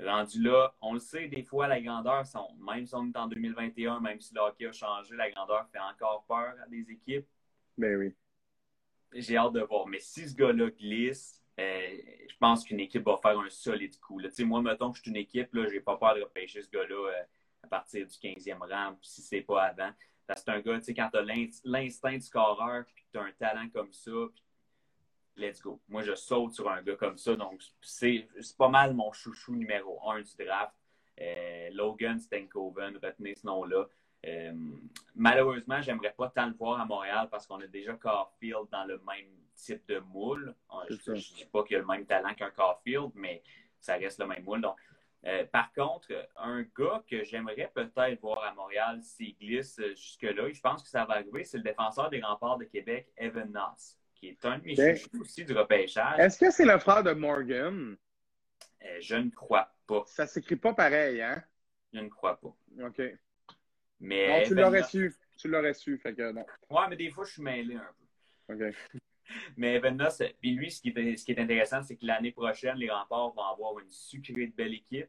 [0.00, 3.28] Rendu là, on le sait, des fois, la grandeur, sont, même si on est en
[3.28, 7.26] 2021, même si le hockey a changé, la grandeur fait encore peur à des équipes.
[7.76, 8.14] Ben oui.
[9.12, 9.86] J'ai hâte de voir.
[9.86, 14.20] Mais si ce gars-là glisse, euh, je pense qu'une équipe va faire un solide coup.
[14.40, 17.10] Moi, mettons que je suis une équipe, je n'ai pas peur de repêcher ce gars-là
[17.10, 17.22] euh,
[17.62, 19.90] à partir du 15e rang, si ce n'est pas avant.
[20.28, 23.68] C'est un gars, quand tu as l'instinct du scoreur, et que tu as un talent
[23.72, 24.10] comme ça,
[25.36, 25.80] let's go.
[25.88, 27.36] Moi, je saute sur un gars comme ça.
[27.36, 30.72] Donc, c'est pas mal mon chouchou numéro un du draft.
[31.20, 33.86] Euh, Logan Stankoven, retenez ce nom-là.
[35.14, 38.98] malheureusement, j'aimerais pas tant le voir à Montréal parce qu'on a déjà Carfield dans le
[39.06, 40.54] même type de moule.
[40.70, 43.42] Ah, je ne dis pas qu'il a le même talent qu'un Caulfield, mais
[43.78, 44.60] ça reste le même moule.
[44.60, 44.76] Donc,
[45.26, 50.60] euh, par contre, un gars que j'aimerais peut-être voir à Montréal s'il glisse jusque-là, je
[50.60, 54.28] pense que ça va arriver, c'est le défenseur des remparts de Québec, Evan Noss, qui
[54.28, 56.18] est un de mes ben, aussi du repêchage.
[56.18, 57.96] Est-ce que c'est le frère de Morgan?
[58.84, 60.04] Euh, je ne crois pas.
[60.06, 61.42] Ça s'écrit pas pareil, hein?
[61.92, 62.54] Je ne crois pas.
[62.82, 63.02] OK.
[64.00, 65.14] Mais non, tu l'aurais su.
[65.38, 66.44] Tu l'aurais su, fait que non.
[66.70, 67.90] Ouais, mais des fois, je suis mêlé un
[68.48, 68.54] peu.
[68.54, 68.74] OK.
[69.56, 72.32] Mais Evan Noss, puis lui, ce qui est, ce qui est intéressant, c'est que l'année
[72.32, 75.08] prochaine, les remparts vont avoir une sucrée de belle équipe.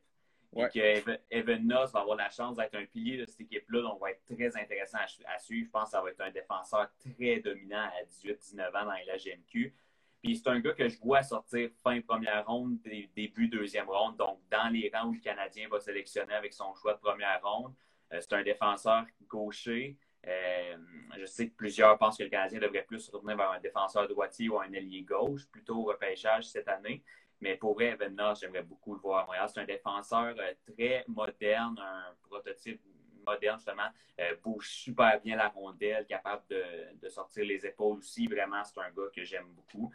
[0.57, 3.99] Et que Evan Noss va avoir la chance d'être un pilier de cette équipe-là, donc
[3.99, 5.67] va être très intéressant à, suivre.
[5.67, 9.17] Je pense que ça va être un défenseur très dominant à 18-19 ans dans la
[9.17, 9.75] GMQ.
[10.23, 12.79] Puis c'est un gars que je vois sortir fin première ronde,
[13.15, 16.93] début deuxième ronde, donc dans les rangs où le Canadien va sélectionner avec son choix
[16.93, 17.73] de première ronde.
[18.13, 19.97] Euh, c'est un défenseur gaucher.
[20.27, 20.77] Euh,
[21.17, 24.07] je sais que plusieurs pensent que le Canadien devrait plus se retourner vers un défenseur
[24.07, 27.03] droitier ou un ailier gauche, plutôt au repêchage cette année.
[27.41, 29.47] Mais pour vrai, Evan j'aimerais beaucoup le voir à Montréal.
[29.53, 32.81] C'est un défenseur euh, très moderne, un prototype
[33.25, 33.89] moderne, justement.
[34.19, 38.27] Euh, bouge super bien la rondelle, capable de, sortir les épaules aussi.
[38.27, 39.93] Vraiment, c'est un gars que j'aime beaucoup.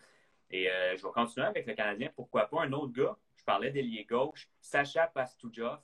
[0.52, 2.10] Et je vais continuer avec le Canadien.
[2.14, 3.16] Pourquoi pas un autre gars?
[3.36, 5.80] Je parlais d'ailier gauche, Sacha Pastoujov.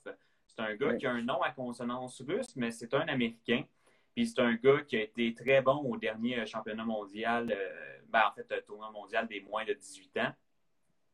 [0.46, 3.62] C'est un gars qui a un nom à consonance russe, mais c'est un Américain.
[4.16, 7.98] Puis c'est un gars qui a été très bon au dernier euh, championnat mondial, euh,
[8.08, 10.32] ben, en fait, tournoi mondial des moins de 18 ans,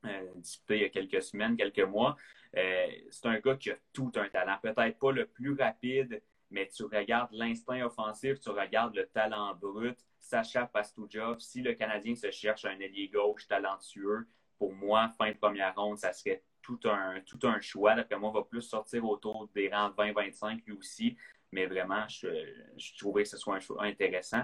[0.04, 2.16] euh, disputé il y a quelques semaines, quelques mois.
[2.54, 4.56] c'est un gars qui a tout un talent.
[4.62, 9.98] Peut-être pas le plus rapide, mais tu regardes l'instinct offensif, tu regardes le talent brut.
[10.20, 15.36] Sacha Pastoujov, si le Canadien se cherche un ailier gauche talentueux, pour moi, fin de
[15.36, 17.96] première ronde, ça serait tout un, tout un choix.
[17.96, 21.16] D'après moi, va plus sortir autour des rangs 20-25 lui aussi
[21.52, 24.42] mais vraiment, je, trouvais que ce soit un choix intéressant.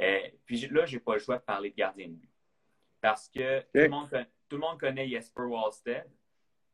[0.00, 2.30] Euh, puis là, je n'ai pas le choix de parler de gardien de but.
[3.00, 3.68] Parce que tout,
[4.54, 6.10] le monde, connaît Jesper Wallstead,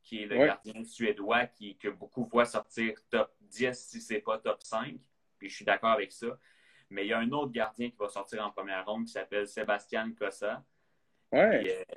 [0.03, 4.21] qui est le gardien suédois qui, que beaucoup voient sortir top 10 si ce n'est
[4.21, 4.97] pas top 5.
[5.39, 6.39] Puis je suis d'accord avec ça.
[6.89, 9.49] Mais il y a un autre gardien qui va sortir en première ronde qui s'appelle
[9.49, 10.65] Sébastien Cossa.
[11.33, 11.85] Ouais.
[11.89, 11.95] Euh,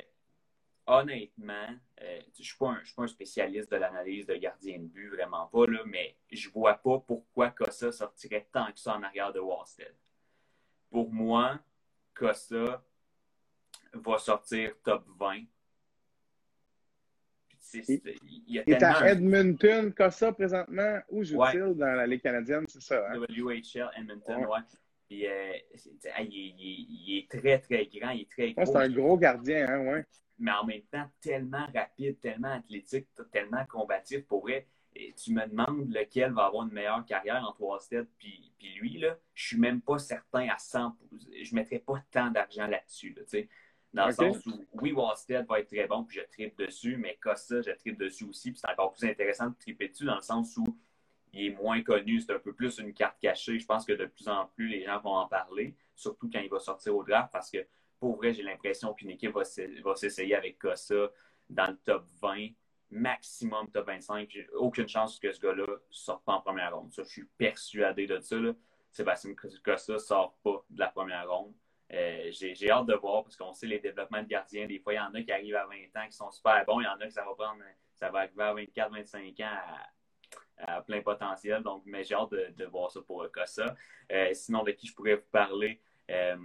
[0.88, 1.68] honnêtement,
[2.02, 5.66] euh, je ne suis, pas un spécialiste de l'analyse de gardien de but, vraiment pas,
[5.68, 9.40] là, mais je ne vois pas pourquoi Cossa sortirait tant que ça en arrière de
[9.40, 9.96] Wasted.
[10.90, 11.60] Pour moi,
[12.14, 12.84] Cossa
[13.94, 15.44] va sortir top 20.
[17.74, 21.00] il, est à Edmonton, Cossa, présentement.
[21.10, 22.66] Où joue-t-il dans la Ligue canadienne?
[22.68, 23.04] C'est ça.
[23.10, 23.20] Hein?
[23.30, 24.60] WHL, Edmonton, ouais.
[25.08, 25.54] Puis, euh,
[26.20, 28.12] il, est, très, très grand.
[28.12, 28.66] Il est très gros.
[28.66, 30.06] c'est un gros gardien, hein, ouais.
[30.38, 34.68] Mais en même temps tellement rapide, tellement athlétique, tellement combatif pour vrai.
[34.96, 38.98] Et tu me demandes lequel va avoir une meilleure carrière entre Wasted puis, puis lui,
[38.98, 40.96] là, je suis même pas certain à 100
[41.42, 43.16] Je ne mettrais pas tant d'argent là-dessus.
[43.94, 47.18] dans le sens où, oui, Wasted va être très bon, puis je tripe dessus, mais
[47.22, 50.22] Costa, je tripe dessus aussi, puis c'est encore plus intéressant de triper dessus dans le
[50.22, 50.66] sens où
[51.34, 53.60] il est moins connu, c'est un peu plus une carte cachée.
[53.60, 56.50] Je pense que de plus en plus, les gens vont en parler, surtout quand il
[56.50, 57.66] va sortir au draft, parce que
[58.00, 61.12] pour vrai, j'ai l'impression qu'une équipe va s'essayer avec Costa
[61.50, 62.50] dans le top 20
[62.92, 64.30] maximum top 25.
[64.30, 66.94] J'ai aucune chance que ce gars-là sorte pas en première ronde.
[66.94, 68.36] Ça, je suis persuadé de ça.
[68.38, 68.54] Là.
[68.92, 71.54] Sébastien Costa sort pas de la première ronde.
[71.94, 74.66] Euh, j'ai hâte de voir parce qu'on sait les développements de gardiens.
[74.66, 76.82] Des fois, il y en a qui arrivent à 20 ans qui sont super bons.
[76.82, 77.62] Il y en a qui ça va prendre,
[77.94, 79.58] ça va arriver à 24, 25 ans
[80.58, 81.62] à, plein potentiel.
[81.62, 83.76] Donc, mais j'ai hâte de, voir ça pour Costa.
[84.12, 85.82] Euh, sinon, de qui je pourrais vous parler?
[86.10, 86.38] Euh,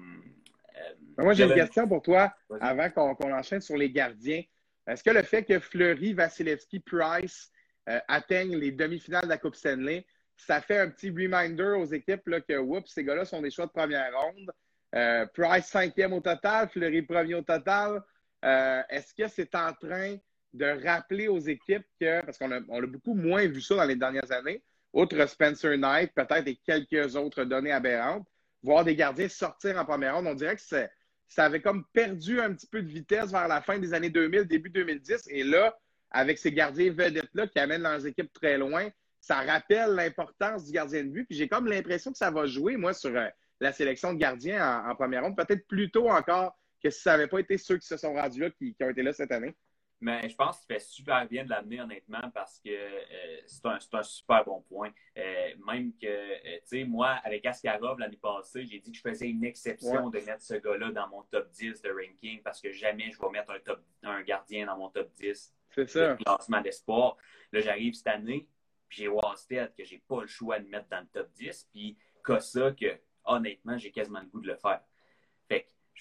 [1.19, 4.43] Moi, j'ai une question pour toi avant qu'on enchaîne sur les gardiens.
[4.87, 7.51] Est-ce que le fait que Fleury, Vasilevski, Price
[7.89, 10.05] euh, atteignent les demi-finales de la Coupe Stanley,
[10.37, 13.67] ça fait un petit reminder aux équipes là, que oups, ces gars-là sont des choix
[13.67, 14.51] de première ronde.
[14.95, 18.03] Euh, Price cinquième au total, Fleury premier au total.
[18.45, 20.17] Euh, est-ce que c'est en train
[20.53, 23.97] de rappeler aux équipes que, parce qu'on a, a, beaucoup moins vu ça dans les
[23.97, 24.63] dernières années,
[24.93, 28.27] outre Spencer Knight, peut-être et quelques autres données aberrantes,
[28.63, 32.53] voir des gardiens sortir en première ronde, on dirait que ça avait comme perdu un
[32.53, 35.29] petit peu de vitesse vers la fin des années 2000, début 2010.
[35.29, 35.79] Et là,
[36.11, 38.89] avec ces gardiens vedettes-là qui amènent leurs équipes très loin,
[39.21, 41.25] ça rappelle l'importance du gardien de but.
[41.27, 43.29] Puis j'ai comme l'impression que ça va jouer, moi, sur euh,
[43.61, 47.29] la sélection de gardiens en, première ronde, peut-être plus tôt encore que si ça n'avait
[47.29, 49.55] pas été ceux qui se sont rendus là, qui ont été là cette année.
[50.01, 54.03] Mais je pense qu'il fait super bien de l'amener, honnêtement, parce que euh, c'est un,
[54.03, 54.91] super bon point.
[55.19, 59.03] Euh, même que, euh, tu sais, moi, avec Askarov l'année passée, j'ai dit que je
[59.03, 62.73] faisais une exception de mettre ce gars-là dans mon top 10 de ranking parce que
[62.73, 67.19] jamais je vais mettre un, top, un gardien dans mon top 10 de classement d'espoir.
[67.53, 68.49] Là, j'arrive cette année,
[68.89, 71.99] puis j'ai Wasted que j'ai pas le choix de mettre dans le top 10, puis
[72.23, 74.81] Kossa que, honnêtement, j'ai quasiment le goût de le faire.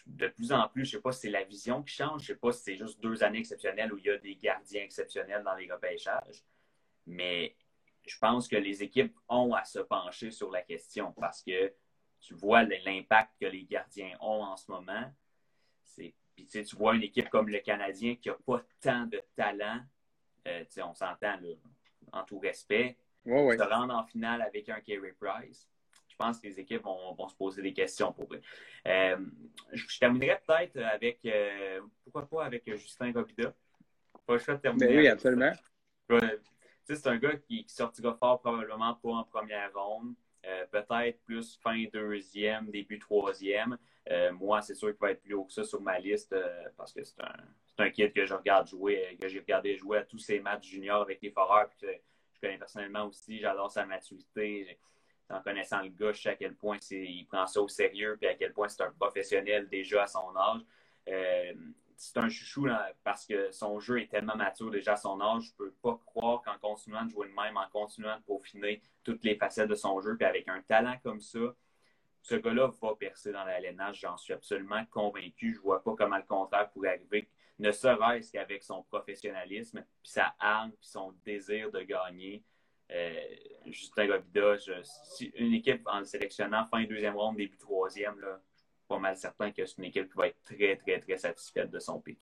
[0.09, 2.31] De plus en plus, je ne sais pas si c'est la vision qui change, je
[2.31, 4.83] ne sais pas si c'est juste deux années exceptionnelles où il y a des gardiens
[4.83, 6.43] exceptionnels dans les repêchages,
[7.05, 7.55] mais
[8.05, 11.73] je pense que les équipes ont à se pencher sur la question parce que
[12.19, 15.13] tu vois l'impact que les gardiens ont en ce moment.
[15.95, 19.81] Puis tu vois une équipe comme le Canadien qui n'a pas tant de talent,
[20.47, 21.37] euh, on s'entend
[22.11, 25.69] en tout respect, se rendre en finale avec un Kerry Price
[26.19, 28.41] pense que les équipes vont, se poser des questions pour eux.
[28.87, 29.17] Euh,
[29.71, 33.53] je, terminerai peut-être avec, euh, pourquoi pas avec Justin Robida.
[34.27, 34.87] Pas le choix de terminer.
[34.87, 35.51] Ben oui, absolument.
[36.83, 40.13] c'est un gars qui, sortira fort probablement pas en première ronde.
[40.45, 43.77] Euh, peut-être plus fin deuxième, début troisième.
[44.33, 46.35] moi, c'est sûr qu'il va être plus haut que ça sur ma liste
[46.77, 50.03] parce que c'est un, un kid que je regarde jouer, que j'ai regardé jouer à
[50.03, 53.39] tous ses matchs juniors avec les Foreurs, que je connais personnellement aussi.
[53.39, 54.79] J'adore sa maturité
[55.29, 58.29] en connaissant le gars, je sais à quel point il prend ça au sérieux, puis
[58.29, 60.61] à quel point c'est un professionnel déjà à son âge.
[61.07, 61.53] Euh,
[61.95, 62.67] c'est un chouchou
[63.03, 65.43] parce que son jeu est tellement mature déjà à son âge.
[65.43, 68.81] Je ne peux pas croire qu'en continuant de jouer le même, en continuant de peaufiner
[69.03, 71.39] toutes les facettes de son jeu, puis avec un talent comme ça,
[72.21, 73.99] ce gars-là va percer dans l'alénage.
[73.99, 75.53] J'en suis absolument convaincu.
[75.53, 80.11] Je ne vois pas comment le contraire pourrait arriver, ne serait-ce qu'avec son professionnalisme, puis
[80.11, 82.43] sa arme, puis son désir de gagner.
[82.91, 83.19] Euh,
[83.65, 88.61] Justin Robida, si une équipe en le sélectionnant fin deuxième ronde, début troisième, là, je
[88.61, 91.69] suis pas mal certain que c'est une équipe qui va être très, très, très satisfaite
[91.69, 92.19] de son pic.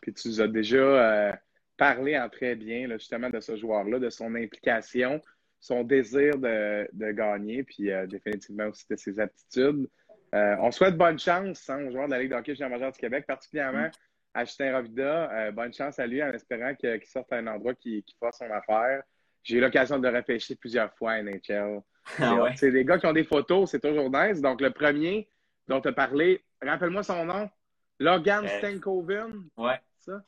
[0.00, 1.32] Puis tu nous as déjà euh,
[1.76, 5.20] parlé en très bien justement de ce joueur-là, de son implication,
[5.58, 9.86] son désir de, gagner, puis euh, définitivement aussi de ses aptitudes.
[10.32, 13.26] on souhaite bonne chance hein, aux joueurs de la Ligue d'hockey junior major du Québec,
[13.26, 14.32] particulièrement mm.
[14.32, 15.50] à Justin Robida.
[15.50, 18.50] bonne chance à lui en espérant qu'il sorte à un endroit qui, qui fasse son
[18.50, 19.02] affaire.
[19.42, 21.82] J'ai eu l'occasion de repêcher plusieurs fois à NHL.
[22.18, 24.40] Ah c'est des gars qui ont des photos, c'est toujours nice.
[24.40, 25.28] Donc, le premier
[25.68, 27.48] dont tu as parlé, rappelle-moi son nom.
[27.98, 29.48] Logan euh, Stankoven.
[29.56, 29.78] Ouais.
[30.00, 30.22] Ça?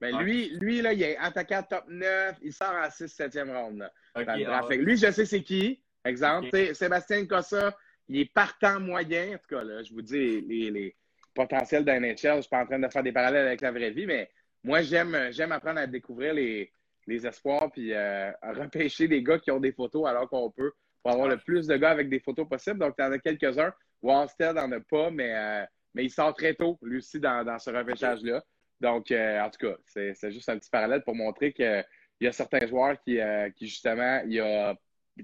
[0.00, 2.36] Ben, lui, lui, là, il est attaquant top 9.
[2.42, 3.90] Il sort en 6-7e ronde.
[4.14, 4.24] Ah
[4.70, 5.82] lui, je sais c'est qui.
[6.04, 7.76] Exemple, Sébastien Cossa,
[8.08, 9.34] il est partant moyen.
[9.34, 10.96] En tout cas, là, je vous dis, les, les
[11.34, 13.70] potentiels d'un NHL, je ne suis pas en train de faire des parallèles avec la
[13.70, 14.30] vraie vie, mais
[14.64, 16.72] moi, j'aime apprendre à découvrir les,
[17.08, 21.12] les espoirs, puis euh, repêcher des gars qui ont des photos alors qu'on peut, pour
[21.12, 22.78] avoir le plus de gars avec des photos possibles.
[22.78, 23.72] Donc, tu en as quelques-uns.
[24.02, 27.70] Wallstead n'en a pas, mais, euh, mais il sort très tôt, lui aussi, dans, ce
[27.70, 28.44] repêchage-là.
[28.80, 31.84] Donc, euh, en tout cas, c'est juste un petit parallèle pour montrer qu'il
[32.20, 33.18] y a certains joueurs qui,
[33.56, 34.76] qui, justement, il y a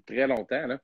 [0.07, 0.81] très longtemps, là,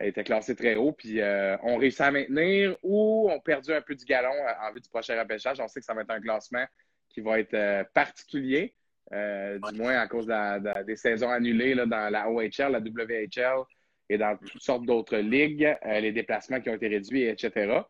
[0.00, 1.20] étaient classés très haut, puis
[1.62, 4.32] ont réussi à maintenir ou ont perdu un peu du galon
[4.62, 5.60] en vue du prochain repêchage.
[5.60, 6.64] On sait que ça va être un classement
[7.10, 8.74] qui va être particulier,
[9.10, 10.26] du moins à cause
[10.86, 13.64] des saisons annulées là, dans la OHL, la WHL
[14.08, 17.80] et dans toutes sortes d'autres ligues, les déplacements qui ont été réduits, etc.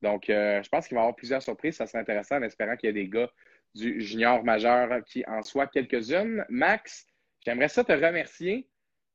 [0.00, 1.76] Donc, je pense qu'il va y avoir plusieurs surprises.
[1.76, 3.30] Ça serait intéressant en espérant qu'il y ait des gars
[3.74, 6.44] du junior majeur qui en soient quelques-unes.
[6.48, 7.06] Max,
[7.44, 8.68] j'aimerais ça te remercier.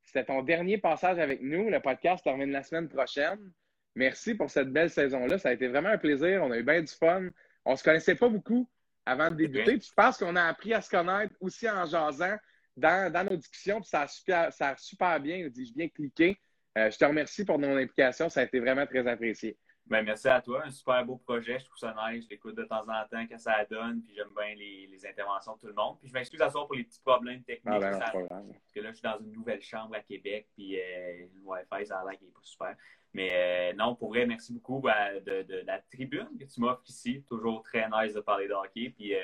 [0.03, 1.69] C'était ton dernier passage avec nous.
[1.69, 3.51] Le podcast termine la semaine prochaine.
[3.95, 5.37] Merci pour cette belle saison-là.
[5.37, 6.41] Ça a été vraiment un plaisir.
[6.43, 7.27] On a eu bien du fun.
[7.65, 8.69] On ne se connaissait pas beaucoup
[9.07, 9.79] avant de débuter.
[9.79, 12.37] je pense qu'on a appris à se connaître aussi en jasant
[12.75, 13.81] dans, nos discussions.
[13.83, 16.37] ça a super, ça a super bien, dis-je bien, cliqué.
[16.77, 18.29] Euh, je te remercie pour ton implication.
[18.29, 19.57] Ça a été vraiment très apprécié.
[19.89, 20.63] Ben, merci à toi.
[20.65, 21.59] Un super beau projet.
[21.59, 22.25] Je trouve ça nice.
[22.25, 24.01] Je l'écoute de temps en temps quand ça donne.
[24.01, 25.97] Puis j'aime bien les, interventions de tout le monde.
[25.99, 27.73] Puis je m'excuse à toi pour les petits problèmes techniques.
[27.75, 30.47] Ah ben parce que là, je suis dans une nouvelle chambre à Québec.
[30.55, 32.75] Puis euh, le Wi-Fi, ça a l'air qu'il n'est pas super.
[33.13, 37.23] Mais euh, non, pour vrai, merci beaucoup ben, de, la tribune que tu m'offres ici.
[37.29, 38.89] Toujours très nice de parler de hockey.
[38.89, 39.21] Puis euh,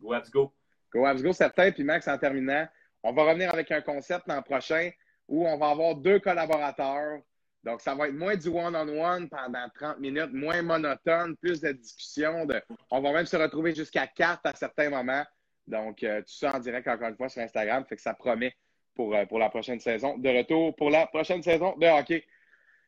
[0.00, 0.52] go Abs go.
[0.92, 1.70] Go Abs go, certain.
[1.70, 2.66] Puis Max, en terminant,
[3.02, 4.90] on va revenir avec un concept l'an prochain
[5.28, 7.20] où on va avoir deux collaborateurs
[7.62, 12.46] donc, ça va être moins du one-on-one pendant 30 minutes, moins monotone, plus de discussions.
[12.46, 12.60] De...
[12.90, 15.24] On va même se retrouver jusqu'à quatre à certains moments.
[15.66, 17.84] Donc, euh, tout ça en direct, encore une fois, sur Instagram.
[17.86, 18.54] Fait que ça promet
[18.94, 20.16] pour, euh, pour la prochaine saison.
[20.16, 22.24] De retour pour la prochaine saison de hockey.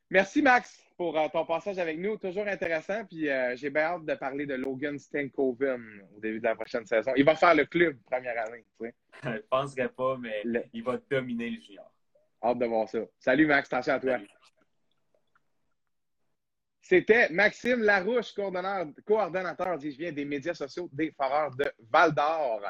[0.09, 2.17] Merci, Max, pour euh, ton passage avec nous.
[2.17, 3.05] Toujours intéressant.
[3.05, 7.13] Puis, j'ai bien hâte de parler de Logan Stankoven au début de la prochaine saison.
[7.15, 8.65] Il va faire le club première année.
[8.81, 8.95] Tu sais.
[9.23, 11.93] Je ne penserais pas, mais il va dominer le junior.
[12.43, 13.01] Hâte de voir ça.
[13.19, 13.71] Salut, Max.
[13.71, 14.19] Attention à toi.
[16.83, 22.61] C'était Maxime Larouche, coordonnateur, dis-je des médias sociaux des Foreurs de Val d'Or.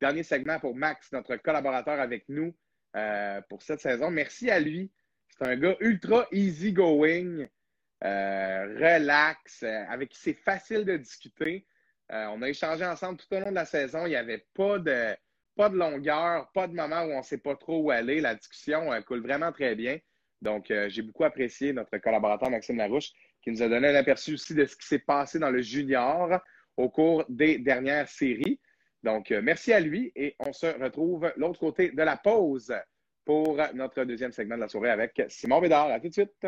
[0.00, 2.52] Dernier segment pour Max, notre collaborateur avec nous
[2.96, 4.10] euh, pour cette saison.
[4.10, 4.90] Merci à lui.
[5.28, 7.46] C'est un gars ultra easy-going,
[8.02, 11.64] euh, relax, euh, avec qui c'est facile de discuter.
[12.10, 14.06] on a échangé ensemble tout au long de la saison.
[14.06, 15.16] Il n'y avait pas de,
[15.54, 18.20] pas de longueur, pas de moment où on ne sait pas trop où aller.
[18.20, 19.98] La discussion coule vraiment très bien.
[20.42, 24.54] Donc, j'ai beaucoup apprécié notre collaborateur Maxime Larouche qui nous a donné un aperçu aussi
[24.54, 26.40] de ce qui s'est passé dans le junior
[26.76, 28.60] au cours des dernières séries.
[29.02, 32.72] Donc, euh, merci à lui et on se retrouve l'autre côté de la pause
[33.24, 35.88] pour notre deuxième segment de la soirée avec Simon Bédard.
[35.90, 36.46] À tout de suite.